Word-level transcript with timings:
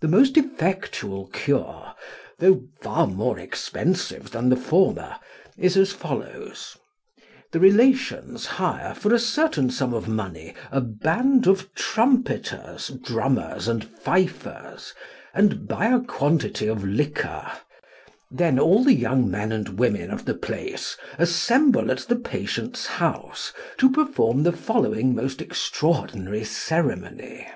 The 0.00 0.08
most 0.08 0.38
effectual 0.38 1.26
cure, 1.26 1.92
though 2.38 2.62
far 2.80 3.06
more 3.06 3.38
expensive 3.38 4.30
than 4.30 4.48
the 4.48 4.56
former, 4.56 5.16
is 5.58 5.76
as 5.76 5.92
follows: 5.92 6.78
The 7.50 7.60
relations 7.60 8.46
hire 8.46 8.94
for 8.94 9.12
a 9.12 9.18
certain 9.18 9.68
sum 9.68 9.92
of 9.92 10.08
money 10.08 10.54
a 10.70 10.80
band 10.80 11.46
of 11.46 11.74
trumpeters, 11.74 12.88
drummers, 13.04 13.68
and 13.68 13.84
fifers, 13.84 14.94
and 15.34 15.68
buy 15.68 15.88
a 15.88 16.00
quantity 16.00 16.66
of 16.66 16.82
liquor; 16.82 17.44
then 18.30 18.58
all 18.58 18.82
the 18.82 18.94
young 18.94 19.30
men 19.30 19.52
and 19.52 19.78
women 19.78 20.10
of 20.10 20.24
the 20.24 20.32
place 20.34 20.96
assemble 21.18 21.90
at 21.90 22.06
the 22.08 22.16
patient's 22.16 22.86
house 22.86 23.52
to 23.76 23.90
perform 23.90 24.44
the 24.44 24.52
following 24.52 25.14
most 25.14 25.42
extraordinary 25.42 26.42
ceremony. 26.42 27.46